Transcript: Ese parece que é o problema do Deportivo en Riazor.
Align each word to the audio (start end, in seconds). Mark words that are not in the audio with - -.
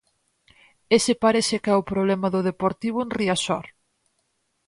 Ese 0.97 1.13
parece 1.25 1.55
que 1.63 1.69
é 1.73 1.77
o 1.77 1.87
problema 1.91 2.27
do 2.33 2.45
Deportivo 2.49 2.97
en 3.01 3.09
Riazor. 3.17 3.65